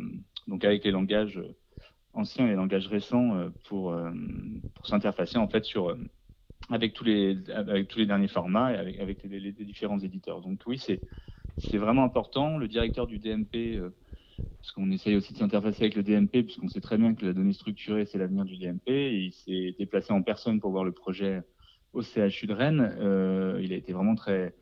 donc 0.48 0.66
avec 0.66 0.84
les 0.84 0.90
langages 0.90 1.40
anciens 2.14 2.48
et 2.48 2.54
langages 2.54 2.88
récents 2.88 3.50
pour, 3.66 3.96
pour 4.76 4.88
s'interfacer 4.88 5.38
en 5.38 5.48
fait 5.48 5.66
sur 5.66 5.98
avec 6.70 6.94
tous 6.94 7.04
les 7.04 7.38
avec 7.52 7.88
tous 7.88 8.00
les 8.00 8.06
derniers 8.06 8.28
formats 8.28 8.74
et 8.74 8.78
avec, 8.78 9.24
les, 9.24 9.52
différents 9.52 10.00
éditeurs. 10.00 10.42
Donc 10.42 10.62
oui, 10.66 10.78
c'est 10.78 11.02
c'est 11.58 11.78
vraiment 11.78 12.04
important. 12.04 12.58
Le 12.58 12.68
directeur 12.68 13.08
du 13.08 13.20
DMP 13.20 13.82
parce 14.64 14.72
qu'on 14.72 14.92
essaye 14.92 15.18
aussi 15.18 15.34
de 15.34 15.38
s'interfacer 15.40 15.84
avec 15.84 15.96
le 15.96 16.04
DMP, 16.04 16.42
puisqu'on 16.42 16.70
sait 16.70 16.80
très 16.80 16.98
bien 16.98 17.14
que 17.16 17.26
la 17.26 17.34
donnée 17.34 17.52
structurée, 17.52 18.06
c'est 18.06 18.18
l'avenir 18.18 18.46
du 18.46 18.56
DMP. 18.56 18.88
il 18.88 19.34
s'est 19.34 19.76
déplacé 19.78 20.14
en 20.14 20.22
personne 20.22 20.62
pour 20.62 20.72
voir 20.72 20.86
le 20.86 20.94
projet 20.94 21.42
au 21.92 22.02
CHU 22.02 22.48
de 22.48 22.54
Rennes. 22.54 22.96
Euh, 22.98 23.60
il 23.62 23.74
a 23.74 23.76
été 23.76 23.92
vraiment 23.92 24.16
très. 24.16 24.56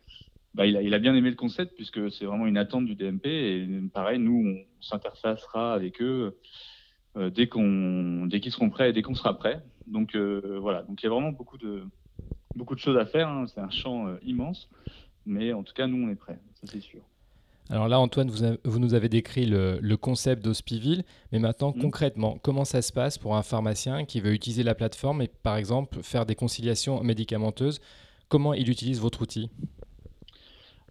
Bah, 0.56 0.66
il, 0.66 0.76
a, 0.76 0.82
il, 0.82 0.96
a, 0.96 1.00
bien 1.00 1.14
aimé 1.14 1.30
le 1.30 1.36
concept, 1.36 1.76
puisque 1.76 2.12
c'est 2.12 2.26
vraiment 2.26 2.48
une 2.48 2.58
attente 2.58 2.86
du 2.86 2.96
DMP. 2.96 3.28
Et 3.28 3.68
pareil, 3.94 4.18
nous, 4.18 4.44
on 4.44 4.82
s'interfacera 4.82 5.76
avec 5.76 6.02
eux 6.02 6.34
euh, 6.34 6.40
dès 7.16 7.48
qu'on 7.48 8.26
dès 8.28 8.40
qu'ils 8.40 8.52
seront 8.52 8.70
prêts 8.70 8.90
et 8.90 8.94
dès 8.94 9.02
qu'on 9.02 9.16
sera 9.16 9.38
prêt. 9.38 9.62
Donc 9.88 10.16
euh, 10.16 10.60
voilà, 10.62 10.84
donc 10.84 11.02
il 11.02 11.06
y 11.06 11.08
a 11.08 11.12
vraiment 11.12 11.32
beaucoup 11.32 11.58
de, 11.58 11.84
beaucoup 12.56 12.76
de 12.76 12.80
choses 12.80 12.98
à 12.98 13.06
faire. 13.06 13.28
Hein. 13.28 13.46
C'est 13.48 13.62
un 13.62 13.70
champ 13.70 14.08
immense. 14.24 14.70
Mais 15.26 15.54
en 15.54 15.64
tout 15.64 15.74
cas, 15.74 15.86
nous, 15.86 16.04
on 16.04 16.10
est 16.10 16.16
prêts, 16.16 16.40
ça 16.56 16.72
c'est 16.72 16.82
sûr. 16.82 17.02
Alors 17.70 17.88
là, 17.88 18.00
Antoine, 18.00 18.30
vous, 18.30 18.80
nous 18.80 18.94
avez 18.96 19.08
décrit 19.08 19.46
le, 19.46 19.96
concept 19.96 20.44
d'Hospiville, 20.44 21.04
mais 21.32 21.40
maintenant, 21.40 21.74
mmh. 21.76 21.82
concrètement, 21.82 22.38
comment 22.42 22.66
ça 22.66 22.82
se 22.82 22.92
passe 22.92 23.18
pour 23.18 23.38
un 23.38 23.44
pharmacien 23.44 24.04
qui 24.04 24.20
veut 24.20 24.34
utiliser 24.34 24.64
la 24.64 24.76
plateforme 24.76 25.22
et, 25.22 25.28
par 25.28 25.56
exemple, 25.56 26.00
faire 26.02 26.26
des 26.26 26.36
conciliations 26.36 27.02
médicamenteuses? 27.04 27.80
Comment 28.28 28.54
il 28.54 28.70
utilise 28.70 29.00
votre 29.00 29.22
outil? 29.22 29.50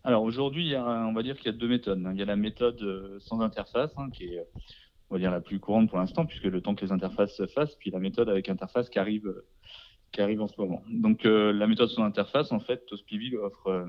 Alors 0.04 0.22
aujourd'hui, 0.22 0.74
on 0.76 1.12
va 1.12 1.22
dire 1.22 1.36
qu'il 1.36 1.46
y 1.46 1.54
a 1.54 1.58
deux 1.58 1.68
méthodes. 1.68 2.02
Il 2.12 2.18
y 2.18 2.22
a 2.22 2.26
la 2.26 2.36
méthode 2.36 2.80
euh, 2.80 3.18
sans 3.20 3.40
interface, 3.40 3.90
hein, 3.98 4.08
qui 4.10 4.24
est, 4.24 4.46
on 5.10 5.14
va 5.14 5.18
dire, 5.18 5.30
la 5.30 5.40
plus 5.40 5.58
courante 5.58 5.88
pour 5.88 5.98
l'instant, 5.98 6.24
puisque 6.24 6.44
le 6.44 6.60
temps 6.60 6.74
que 6.74 6.84
les 6.84 6.92
interfaces 6.92 7.34
se 7.36 7.46
fassent, 7.46 7.74
puis 7.76 7.90
la 7.90 7.98
méthode 7.98 8.28
avec 8.28 8.48
interface 8.48 8.88
qui 8.88 8.98
arrive, 8.98 9.32
qui 10.12 10.20
arrive 10.20 10.40
en 10.40 10.48
ce 10.48 10.54
moment. 10.58 10.82
Donc 10.88 11.26
euh, 11.26 11.52
la 11.52 11.66
méthode 11.66 11.88
sans 11.88 12.04
interface, 12.04 12.52
en 12.52 12.60
fait, 12.60 12.82
Hospiville 12.90 13.36
offre 13.36 13.66
euh, 13.68 13.86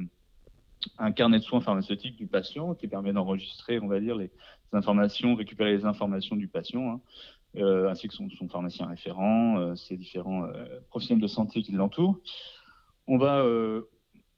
un 0.98 1.12
carnet 1.12 1.40
de 1.40 1.44
soins 1.44 1.62
pharmaceutiques 1.62 2.16
du 2.16 2.28
patient 2.28 2.74
qui 2.76 2.88
permet 2.88 3.14
d'enregistrer, 3.14 3.80
on 3.80 3.88
va 3.88 4.00
dire, 4.00 4.16
les 4.16 4.32
informations, 4.74 5.36
récupérer 5.36 5.76
les 5.76 5.86
informations 5.86 6.36
du 6.36 6.48
patient, 6.48 6.94
hein, 6.94 7.02
euh, 7.58 7.90
ainsi 7.90 8.08
que 8.08 8.14
son, 8.14 8.30
pharmacien 8.50 8.88
référent, 8.88 9.60
euh, 9.60 9.76
ses 9.76 9.98
différents 9.98 10.46
euh, 10.46 10.80
professionnels 10.90 11.22
de 11.22 11.28
santé 11.28 11.62
qui 11.62 11.74
l'entourent. 11.74 12.18
On 13.08 13.18
va 13.18 13.46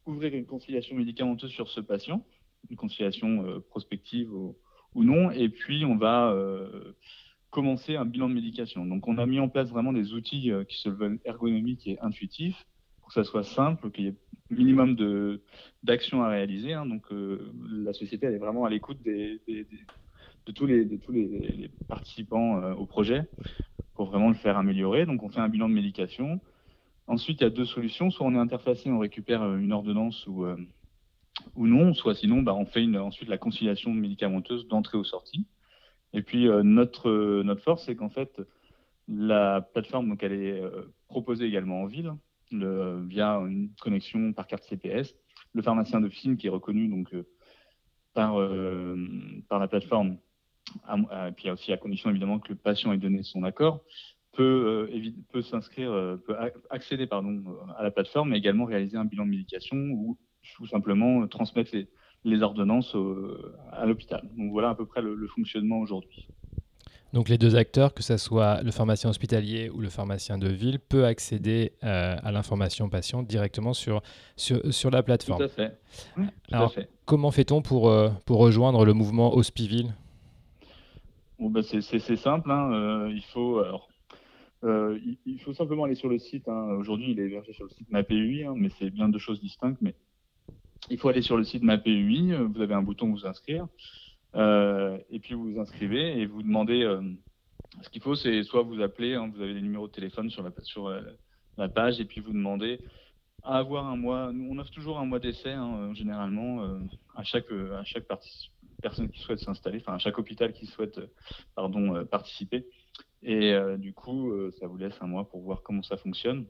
ouvrir 0.05 0.33
une 0.33 0.45
conciliation 0.45 0.95
médicamenteuse 0.95 1.51
sur 1.51 1.69
ce 1.69 1.79
patient, 1.79 2.25
une 2.69 2.77
conciliation 2.77 3.61
prospective 3.69 4.31
ou, 4.95 5.03
non, 5.03 5.31
et 5.31 5.50
puis 5.50 5.85
on 5.85 5.95
va 5.95 6.35
commencer 7.50 7.95
un 7.95 8.05
bilan 8.05 8.29
de 8.29 8.33
médication. 8.33 8.85
Donc 8.85 9.07
on 9.07 9.17
a 9.17 9.25
mis 9.25 9.39
en 9.39 9.50
place 9.50 9.69
vraiment 9.69 9.93
des 9.93 10.13
outils 10.13 10.51
qui 10.67 10.79
se 10.79 10.89
veulent 10.89 11.19
ergonomiques 11.25 11.88
et 11.88 12.00
intuitifs 12.01 12.65
pour 12.97 13.09
que 13.09 13.13
ça 13.13 13.23
soit 13.23 13.43
simple, 13.43 13.91
qu'il 13.91 14.05
y 14.05 14.07
ait 14.07 14.15
minimum 14.50 14.95
d'actions 15.83 16.23
à 16.23 16.29
réaliser. 16.29 16.73
Hein. 16.73 16.85
Donc 16.85 17.05
la 17.12 17.93
société 17.93 18.25
elle 18.25 18.35
est 18.35 18.39
vraiment 18.39 18.65
à 18.65 18.69
l'écoute 18.69 19.01
des, 19.03 19.39
de 20.45 20.51
tous 20.51 20.65
les, 20.65 20.88
tous 21.00 21.12
les, 21.12 21.69
participants 21.88 22.62
euh, 22.62 22.73
au 22.73 22.85
projet 22.85 23.23
pour 23.95 24.07
vraiment 24.07 24.29
le 24.29 24.35
faire 24.35 24.57
améliorer. 24.57 25.05
Donc 25.05 25.23
on 25.23 25.29
fait 25.29 25.39
un 25.39 25.50
bilan 25.50 25.69
de 25.69 25.73
médication. 25.73 26.39
Ensuite, 27.07 27.41
il 27.41 27.43
y 27.43 27.47
a 27.47 27.50
deux 27.50 27.65
solutions. 27.65 28.09
Soit 28.12 28.25
on 28.25 28.33
est 28.33 28.39
interfacé, 28.39 28.89
on 28.89 29.00
récupère 29.00 29.41
euh, 29.43 29.57
une 29.57 29.71
ordonnance 29.71 30.25
ou, 30.27 30.45
euh, 30.45 30.57
ou 31.55 31.67
non, 31.67 31.93
soit 31.93 32.15
sinon 32.15 32.41
bah, 32.41 32.53
on 32.53 32.65
fait 32.65 32.83
une, 32.83 32.97
ensuite 32.97 33.29
la 33.29 33.37
conciliation 33.37 33.91
médicamenteuse 33.91 34.67
d'entrée 34.67 34.97
ou 34.97 35.03
sortie. 35.03 35.47
Et 36.13 36.21
puis 36.21 36.47
notre, 36.63 37.41
notre 37.41 37.61
force, 37.63 37.85
c'est 37.85 37.95
qu'en 37.95 38.09
fait, 38.09 38.39
la 39.07 39.61
plateforme, 39.61 40.09
donc, 40.09 40.21
elle 40.21 40.33
est 40.33 40.61
proposée 41.07 41.45
également 41.45 41.81
en 41.81 41.87
ville 41.87 42.13
le, 42.51 43.03
via 43.07 43.37
une 43.37 43.71
connexion 43.81 44.31
par 44.31 44.45
carte 44.45 44.63
CPS. 44.63 45.15
Le 45.53 45.63
pharmacien 45.63 46.01
de 46.01 46.09
film 46.09 46.37
qui 46.37 46.45
est 46.45 46.51
reconnu 46.51 46.87
donc, 46.87 47.15
par, 48.13 48.35
par 49.49 49.57
la 49.57 49.67
plateforme 49.67 50.19
et 50.89 51.31
puis 51.35 51.49
aussi 51.49 51.71
à 51.71 51.77
condition 51.77 52.09
évidemment 52.09 52.39
que 52.39 52.49
le 52.49 52.55
patient 52.55 52.93
ait 52.93 52.97
donné 52.97 53.23
son 53.23 53.43
accord, 53.43 53.83
peut, 54.31 54.89
euh, 54.91 55.11
peut 55.31 55.41
s'inscrire, 55.41 55.91
euh, 55.91 56.17
peut 56.17 56.35
accéder 56.69 57.07
pardon, 57.07 57.43
à 57.77 57.83
la 57.83 57.91
plateforme 57.91 58.33
et 58.33 58.37
également 58.37 58.65
réaliser 58.65 58.97
un 58.97 59.05
bilan 59.05 59.25
de 59.25 59.31
médication 59.31 59.77
ou 59.77 60.17
tout 60.55 60.67
simplement 60.67 61.27
transmettre 61.27 61.71
les, 62.23 62.41
ordonnances 62.41 62.95
à 63.71 63.85
l'hôpital. 63.85 64.21
Donc 64.38 64.51
voilà 64.51 64.69
à 64.69 64.75
peu 64.75 64.85
près 64.85 65.01
le, 65.01 65.27
fonctionnement 65.27 65.79
aujourd'hui. 65.79 66.27
Donc 67.12 67.29
les 67.29 67.38
deux 67.38 67.55
acteurs, 67.55 67.93
que 67.93 68.01
ce 68.01 68.17
soit 68.17 68.63
le 68.63 68.71
pharmacien 68.71 69.09
hospitalier 69.09 69.69
ou 69.69 69.79
le 69.79 69.89
pharmacien 69.89 70.38
de 70.38 70.47
ville, 70.47 70.79
peut 70.79 71.05
accéder 71.05 71.73
euh, 71.83 72.15
à 72.23 72.31
l'information 72.31 72.89
patient 72.89 73.21
directement 73.21 73.73
sur, 73.73 74.01
sur, 74.35 74.89
la 74.89 75.03
plateforme. 75.03 75.39
Tout 75.39 75.43
à 75.43 75.50
fait. 75.50 75.77
Alors, 76.51 76.73
comment 77.05 77.29
fait-on 77.29 77.62
pour, 77.62 77.93
pour 78.25 78.39
rejoindre 78.39 78.83
le 78.83 78.93
mouvement 78.93 79.35
Hospiville? 79.35 79.93
Bah, 81.50 81.62
c'est 81.63 82.15
simple. 82.15 82.51
Hein, 82.51 82.71
euh, 82.73 83.12
il, 83.13 83.23
faut, 83.23 83.59
euh, 84.63 85.00
il, 85.25 85.39
faut 85.39 85.53
simplement 85.53 85.83
aller 85.83 85.95
sur 85.95 86.09
le 86.09 86.19
site. 86.19 86.47
Hein. 86.47 86.75
Aujourd'hui, 86.77 87.12
il 87.12 87.19
est 87.19 87.25
hébergé 87.25 87.53
sur 87.53 87.65
le 87.65 87.69
site 87.69 87.89
MAPUI, 87.91 88.45
hein, 88.45 88.53
mais 88.55 88.69
c'est 88.79 88.89
bien 88.89 89.09
deux 89.09 89.19
choses 89.19 89.41
distinctes. 89.41 89.79
Mais 89.81 89.95
il 90.89 90.97
faut 90.97 91.09
aller 91.09 91.21
sur 91.21 91.37
le 91.37 91.43
site 91.43 91.63
MAPUI. 91.63 92.33
Vous 92.33 92.61
avez 92.61 92.73
un 92.73 92.81
bouton 92.81 93.11
vous 93.11 93.25
inscrire. 93.25 93.67
Euh, 94.35 94.97
et 95.09 95.19
puis 95.19 95.35
vous 95.35 95.53
vous 95.53 95.59
inscrivez 95.59 96.19
et 96.19 96.25
vous 96.25 96.43
demandez. 96.43 96.81
ce 97.81 97.89
qu'il 97.89 98.01
faut, 98.01 98.15
c'est 98.15 98.43
soit 98.43 98.63
vous 98.63 98.81
appelez, 98.81 99.15
vous 99.15 99.41
avez 99.41 99.53
des 99.53 99.61
numéros 99.61 99.87
de 99.87 99.93
téléphone 99.93 100.29
sur 100.29 100.43
la, 100.43 100.51
sur 100.63 100.93
la 101.57 101.69
page, 101.69 101.99
et 101.99 102.05
puis 102.05 102.21
vous 102.21 102.33
demandez 102.33 102.79
à 103.43 103.57
avoir 103.57 103.87
un 103.87 103.95
mois. 103.95 104.31
Nous, 104.31 104.49
on 104.51 104.57
offre 104.57 104.71
toujours 104.71 104.99
un 104.99 105.05
mois 105.05 105.19
d'essai, 105.19 105.55
généralement, 105.93 106.63
à 107.15 107.23
chaque, 107.23 107.51
à 107.51 107.83
chaque 107.83 108.07
personnes 108.83 109.09
qui 109.09 109.19
souhaitent 109.21 109.39
s'installer, 109.39 109.79
enfin 109.79 109.97
chaque 109.97 110.19
hôpital 110.19 110.53
qui 110.53 110.67
souhaite 110.67 110.99
pardon, 111.55 111.95
euh, 111.95 112.03
participer. 112.03 112.67
Et 113.23 113.53
euh, 113.53 113.77
du 113.77 113.93
coup, 113.93 114.31
euh, 114.31 114.51
ça 114.59 114.67
vous 114.67 114.77
laisse 114.77 114.95
un 115.01 115.07
mois 115.07 115.27
pour 115.27 115.41
voir 115.41 115.63
comment 115.63 115.81
ça 115.81 115.97
fonctionne. 115.97 116.45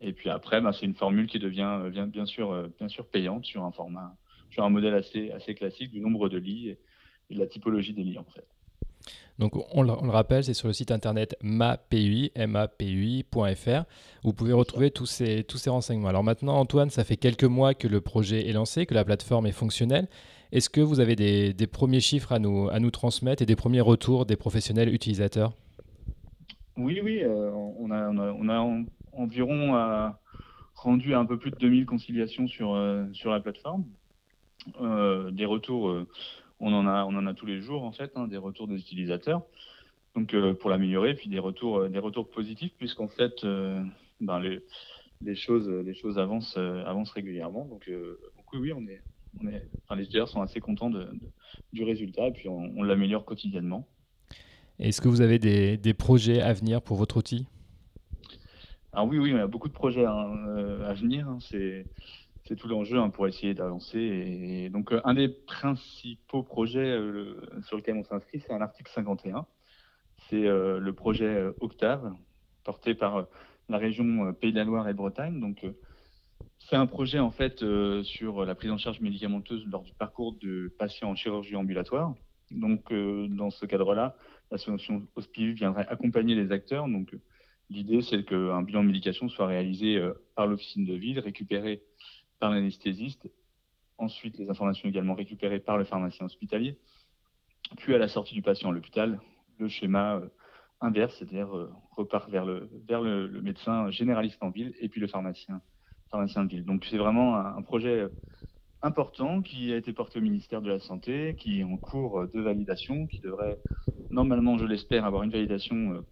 Et 0.00 0.12
puis 0.12 0.30
après, 0.30 0.60
bah, 0.60 0.72
c'est 0.72 0.86
une 0.86 0.94
formule 0.94 1.26
qui 1.26 1.38
devient 1.38 1.80
bien, 1.90 2.06
bien, 2.06 2.26
sûr, 2.26 2.68
bien 2.78 2.88
sûr 2.88 3.06
payante 3.06 3.44
sur 3.44 3.64
un 3.64 3.72
format, 3.72 4.16
sur 4.50 4.64
un 4.64 4.70
modèle 4.70 4.94
assez, 4.94 5.30
assez 5.32 5.54
classique 5.54 5.90
du 5.90 6.00
nombre 6.00 6.28
de 6.28 6.38
lits 6.38 6.68
et, 6.68 6.78
de 7.34 7.38
la 7.38 7.46
typologie 7.46 7.92
des 7.92 8.04
lits 8.04 8.18
en 8.18 8.24
fait. 8.24 8.46
Donc 9.38 9.52
on 9.72 9.82
le, 9.82 9.92
rappelle, 9.92 10.42
c'est 10.42 10.54
sur 10.54 10.66
le 10.66 10.74
site 10.74 10.90
internet 10.90 11.36
mapui, 11.42 12.32
mapui.fr. 12.36 13.84
Vous 14.24 14.32
pouvez 14.32 14.52
retrouver 14.52 14.90
tous 14.90 15.06
ces, 15.06 15.44
tous 15.44 15.58
ces 15.58 15.70
renseignements. 15.70 16.08
Alors 16.08 16.24
maintenant, 16.24 16.56
Antoine, 16.56 16.90
ça 16.90 17.04
fait 17.04 17.16
quelques 17.16 17.44
mois 17.44 17.74
que 17.74 17.86
le 17.86 18.00
projet 18.00 18.48
est 18.48 18.52
lancé, 18.52 18.84
que 18.84 18.94
la 18.94 19.04
plateforme 19.04 19.46
est 19.46 19.52
fonctionnelle. 19.52 20.08
Est-ce 20.50 20.70
que 20.70 20.80
vous 20.80 20.98
avez 20.98 21.14
des, 21.14 21.66
premiers 21.66 22.00
chiffres 22.00 22.32
à 22.32 22.38
nous, 22.38 22.68
à 22.70 22.80
nous 22.80 22.90
transmettre 22.90 23.42
et 23.42 23.46
des 23.46 23.56
premiers 23.56 23.80
retours 23.80 24.26
des 24.26 24.36
professionnels 24.36 24.92
utilisateurs? 24.92 25.52
Oui, 26.76 27.00
oui. 27.02 27.20
Euh, 27.22 27.50
on, 27.52 27.90
a, 27.90 28.08
on, 28.08 28.48
a, 28.48 28.84
environ 29.18 29.76
euh, 29.76 30.08
rendu 30.74 31.14
un 31.14 31.26
peu 31.26 31.38
plus 31.38 31.50
de 31.50 31.56
2000 31.56 31.86
conciliations 31.86 32.46
sur, 32.46 32.74
euh, 32.74 33.04
sur 33.12 33.30
la 33.30 33.40
plateforme. 33.40 33.84
des 34.78 35.44
retours, 35.44 36.06
on, 36.60 36.72
en 36.72 36.86
a, 36.86 37.04
on 37.04 37.16
en 37.16 37.26
a 37.26 37.34
tous 37.34 37.46
les 37.46 37.60
jours, 37.60 37.84
en 37.84 37.92
fait, 37.92 38.12
hein, 38.16 38.26
des 38.26 38.36
retours 38.36 38.68
des 38.68 38.76
utilisateurs. 38.76 39.42
Donc, 40.14 40.34
pour 40.60 40.70
l'améliorer, 40.70 41.14
puis 41.14 41.28
des 41.28 41.38
retours, 41.38 41.88
des 41.88 41.98
retours 41.98 42.28
positifs, 42.28 42.72
puisqu'en 42.76 43.08
fait, 43.08 43.46
ben, 44.20 44.40
les, 44.40 44.60
les, 45.22 45.36
choses, 45.36 45.68
les 45.68 45.94
choses 45.94 46.18
avancent, 46.18 46.56
avancent 46.56 47.12
régulièrement. 47.12 47.66
Donc, 47.66 47.88
oui, 48.52 48.58
oui, 48.58 48.72
on 48.72 48.86
est, 48.86 49.00
les 49.42 50.02
utilisateurs 50.02 50.28
sont 50.28 50.42
assez 50.42 50.60
contents 50.60 50.90
du 51.72 51.84
résultat 51.84 52.28
et 52.28 52.32
puis 52.32 52.48
on, 52.48 52.82
l'améliore 52.82 53.24
quotidiennement. 53.24 53.86
Est-ce 54.78 55.00
que 55.00 55.08
vous 55.08 55.20
avez 55.20 55.38
des, 55.38 55.94
projets 55.94 56.40
à 56.40 56.52
venir 56.52 56.82
pour 56.82 56.96
votre 56.96 57.16
outil? 57.16 57.46
Alors 58.92 59.06
oui, 59.06 59.18
oui, 59.18 59.34
on 59.34 59.38
a 59.38 59.46
beaucoup 59.46 59.68
de 59.68 59.74
projets 59.74 60.06
hein, 60.06 60.34
euh, 60.48 60.88
à 60.88 60.94
venir. 60.94 61.28
Hein. 61.28 61.38
c'est 61.40 61.86
tout 62.56 62.68
l'enjeu 62.68 62.98
hein, 62.98 63.10
pour 63.10 63.26
essayer 63.26 63.52
d'avancer. 63.52 63.98
Et, 63.98 64.70
donc, 64.70 64.92
euh, 64.92 65.00
un 65.04 65.12
des 65.14 65.28
principaux 65.28 66.42
projets 66.42 66.90
euh, 66.90 67.34
sur 67.66 67.76
lequel 67.76 67.96
on 67.96 68.04
s'inscrit, 68.04 68.40
c'est 68.40 68.52
un 68.52 68.62
article 68.62 68.90
51. 68.90 69.46
C'est 70.30 70.42
le 70.42 70.90
projet 70.92 71.46
Octave, 71.60 72.12
porté 72.64 72.94
par 72.94 73.28
la 73.68 73.78
région 73.78 74.34
Pays 74.34 74.52
de 74.52 74.58
la 74.58 74.64
Loire 74.64 74.88
et 74.88 74.92
Bretagne. 74.92 75.40
Donc, 75.40 75.64
c'est 76.58 76.76
un 76.76 76.86
projet 76.86 77.18
en 77.18 77.30
fait 77.30 77.64
sur 78.02 78.44
la 78.44 78.54
prise 78.54 78.70
en 78.70 78.76
charge 78.76 79.00
médicamenteuse 79.00 79.64
lors 79.68 79.84
du 79.84 79.94
parcours 79.94 80.34
de 80.34 80.74
patients 80.78 81.10
en 81.10 81.14
chirurgie 81.14 81.56
ambulatoire. 81.56 82.14
Donc, 82.50 82.92
dans 82.92 83.48
ce 83.48 83.64
cadre-là, 83.64 84.16
la 84.50 84.58
solution 84.58 85.06
viendrait 85.36 85.86
accompagner 85.88 86.34
les 86.34 86.52
acteurs. 86.52 86.88
Donc, 86.88 87.14
l'idée, 87.70 88.02
c'est 88.02 88.24
qu'un 88.24 88.62
bilan 88.62 88.82
de 88.82 88.88
médication 88.88 89.28
soit 89.28 89.46
réalisé 89.46 89.96
euh, 89.96 90.14
par 90.34 90.46
l'officine 90.46 90.84
de 90.84 90.94
ville, 90.94 91.18
récupéré 91.18 91.82
par 92.38 92.50
l'anesthésiste, 92.50 93.28
ensuite 93.98 94.38
les 94.38 94.48
informations 94.48 94.88
également 94.88 95.14
récupérées 95.14 95.60
par 95.60 95.76
le 95.76 95.84
pharmacien 95.84 96.26
hospitalier, 96.26 96.78
puis 97.76 97.94
à 97.94 97.98
la 97.98 98.08
sortie 98.08 98.34
du 98.34 98.42
patient 98.42 98.70
à 98.70 98.72
l'hôpital, 98.72 99.20
le 99.58 99.68
schéma 99.68 100.22
inverse, 100.80 101.14
c'est-à-dire 101.18 101.48
repart 101.96 102.30
vers, 102.30 102.44
le, 102.44 103.40
médecin 103.42 103.90
généraliste 103.90 104.40
en 104.40 104.50
ville 104.50 104.72
et 104.80 104.88
puis 104.88 105.00
le 105.00 105.08
pharmacien 105.08 105.60
pharmacien 106.10 106.44
de 106.44 106.50
ville. 106.50 106.64
Donc 106.64 106.86
c'est 106.88 106.96
vraiment 106.96 107.36
un, 107.36 107.60
projet 107.62 108.06
important 108.82 109.42
qui 109.42 109.72
a 109.72 109.76
été 109.76 109.92
porté 109.92 110.20
au 110.20 110.22
ministère 110.22 110.62
de 110.62 110.70
la 110.70 110.78
Santé, 110.78 111.34
qui 111.36 111.60
est 111.60 111.64
en 111.64 111.76
cours 111.76 112.26
de 112.28 112.40
validation, 112.40 113.08
qui 113.08 113.18
devrait 113.18 113.58
normalement, 114.10 114.58
je 114.58 114.64
l'espère, 114.64 115.04
avoir 115.04 115.22
une 115.22 115.30
validation 115.30 115.92
euh, 115.92 116.06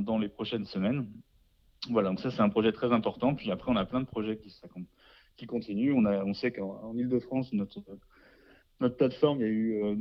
dans 0.00 0.18
les 0.18 0.28
prochaines 0.28 0.64
semaines. 0.64 1.06
Voilà, 1.90 2.10
donc 2.10 2.20
ça 2.20 2.30
c'est 2.30 2.40
un 2.40 2.48
projet 2.48 2.72
très 2.72 2.92
important. 2.92 3.34
Puis 3.34 3.50
après, 3.50 3.70
on 3.70 3.76
a 3.76 3.84
plein 3.84 4.00
de 4.00 4.06
projets 4.06 4.36
qui, 4.36 4.54
qui 5.36 5.46
continuent. 5.46 5.94
On, 5.94 6.04
a, 6.04 6.24
on 6.24 6.34
sait 6.34 6.52
qu'en 6.52 6.96
Ile-de-France, 6.96 7.52
notre, 7.52 7.80
notre 8.80 8.96
plateforme, 8.96 9.40
il 9.40 9.42
y 9.42 9.46
a 9.46 9.48
eu 9.48 9.82
euh, 9.82 9.94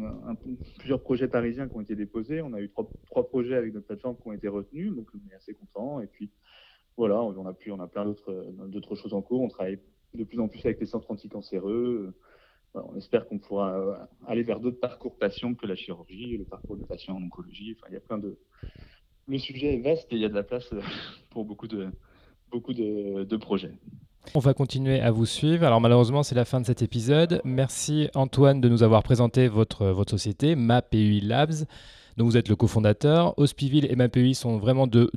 plusieurs 0.77 1.01
projets 1.01 1.27
parisiens 1.27 1.68
qui 1.68 1.75
ont 1.75 1.82
été 1.82 1.96
déposés. 1.96 2.41
On 2.41 2.53
a 2.53 2.62
eu 2.62 2.70
trois, 2.70 2.89
trois 3.06 3.27
projets 3.27 3.56
avec 3.56 3.74
notre 3.74 3.88
plateforme 3.88 4.15
qui 4.18 4.27
ont 4.27 4.34
été 4.34 4.48
retenus, 4.48 4.94
donc 4.94 5.08
on 5.13 5.32
est 5.32 5.36
assez 5.36 5.53
content. 5.53 6.01
Et 6.01 6.08
puis 6.08 6.30
voilà, 6.98 7.22
on 7.22 7.46
a, 7.48 7.53
on 7.70 7.80
a 7.80 7.88
plein 7.88 8.06
d'autres 8.06 8.96
choses 8.96 9.13
en 9.13 9.22
cours. 9.22 9.41
On 9.41 9.50
travaille 9.50 9.80
de 10.13 10.24
plus 10.24 10.39
en 10.39 10.48
plus 10.48 10.60
avec 10.65 10.80
les 10.80 10.86
centres 10.86 11.10
anticancéreux. 11.10 12.13
on 12.74 12.96
espère 12.96 13.27
qu'on 13.27 13.39
pourra 13.39 13.77
euh, 13.77 13.96
aller 14.27 14.44
vers 14.44 14.60
d'autres 14.60 14.80
parcours 14.80 15.18
patients 15.18 15.56
que 15.56 15.65
la 15.65 15.75
chirurgie, 15.75 16.38
le 16.38 16.46
parcours 16.46 16.77
de 16.77 16.84
patients 16.84 17.15
en 17.15 17.24
oncologie. 17.24 17.75
Enfin, 17.77 17.88
il 17.89 17.94
y 17.94 17.98
a 17.98 18.01
plein 18.01 18.18
de. 18.18 18.38
Le 19.32 19.38
sujet 19.38 19.76
est 19.76 19.78
vaste 19.78 20.12
et 20.12 20.16
il 20.16 20.22
y 20.22 20.26
a 20.26 20.28
de 20.28 20.34
la 20.34 20.44
place 20.44 20.68
euh, 20.74 20.82
pour 21.30 21.46
beaucoup 21.46 21.66
de, 21.66 21.88
beaucoup 22.52 22.74
de, 22.74 23.38
projets. 23.38 23.72
On 24.36 24.40
va 24.40 24.54
continuer 24.54 25.00
à 25.00 25.10
vous 25.10 25.26
suivre. 25.26 25.64
Alors 25.64 25.80
malheureusement, 25.80 26.22
c'est 26.22 26.36
la 26.36 26.44
fin 26.44 26.60
de 26.60 26.66
cet 26.66 26.82
épisode. 26.82 27.40
Merci 27.46 28.10
Antoine 28.14 28.60
de 28.60 28.68
nous 28.68 28.84
avoir 28.84 29.04
présenté 29.04 29.48
votre, 29.48 29.86
votre 29.86 30.12
société, 30.12 30.58
MAPUI 30.58 31.22
Labs. 31.22 31.64
Vous 32.22 32.38
êtes 32.38 32.50
le 32.50 32.56
cofondateur. 32.56 33.34
Hospiville 33.38 33.88
et 33.90 33.96
MAPEI 33.96 34.34
sont 34.34 34.58
vraiment 34.58 34.88
de, 34.88 35.10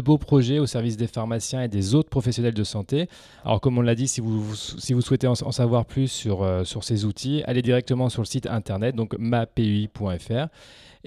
beaux 0.00 0.18
projets 0.18 0.58
au 0.58 0.66
service 0.66 0.96
des 0.96 1.06
pharmaciens 1.06 1.62
et 1.62 1.68
des 1.68 1.94
autres 1.94 2.10
professionnels 2.10 2.54
de 2.54 2.64
santé. 2.64 3.08
Alors 3.44 3.60
comme 3.60 3.78
on 3.78 3.82
l'a 3.82 3.94
dit, 3.94 4.08
si 4.08 4.20
vous, 4.20 4.54
souhaitez 4.54 5.26
en, 5.26 5.34
savoir 5.34 5.84
plus 5.84 6.08
sur, 6.08 6.42
euh, 6.42 6.64
sur 6.64 6.84
ces 6.84 7.04
outils, 7.04 7.42
allez 7.46 7.62
directement 7.62 8.08
sur 8.08 8.22
le 8.22 8.26
site 8.26 8.46
internet, 8.46 8.94
donc 8.94 9.16
mapei.fr. 9.18 10.48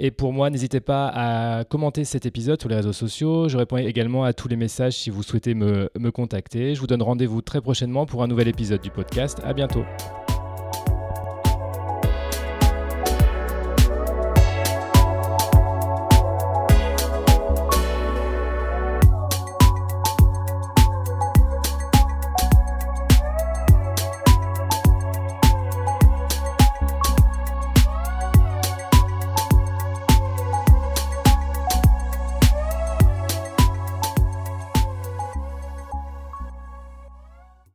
Et 0.01 0.12
pour 0.12 0.32
moi, 0.32 0.50
n'hésitez 0.50 0.79
pas 0.79 1.12
à 1.13 1.65
commenter 1.65 2.06
cet 2.06 2.25
épisode 2.25 2.60
sur 2.60 2.70
les 2.70 2.75
réseaux 2.75 2.94
sociaux. 2.94 3.50
Je 3.50 3.58
réponds 3.58 3.77
également 3.77 4.24
à 4.24 4.32
tous 4.32 4.48
les 4.48 4.56
messages 4.56 4.94
si 4.94 5.10
vous 5.10 5.24
souhaitez 5.24 5.53
me, 5.53 5.89
me 6.00 6.10
contacter. 6.10 6.74
Je 6.74 6.79
vous 6.79 6.88
donne 6.88 7.01
rendez-vous 7.01 7.41
très 7.41 7.60
prochainement 7.60 8.06
pour 8.06 8.24
un 8.24 8.27
nouvel 8.27 8.48
épisode 8.48 8.82
du 8.82 8.91
podcast. 8.91 9.39
À 9.44 9.53
bientôt. 9.53 9.84